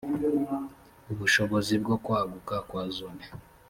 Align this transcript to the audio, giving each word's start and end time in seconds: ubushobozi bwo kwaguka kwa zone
ubushobozi 1.11 1.73
bwo 1.83 1.95
kwaguka 2.03 2.55
kwa 2.67 2.83
zone 2.97 3.23